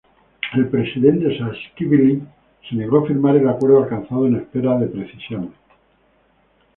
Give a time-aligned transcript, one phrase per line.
[0.53, 2.23] El presidente Saakashvili
[2.67, 5.51] se negó a firmar el acuerdo alcanzado, en espera de precisiones.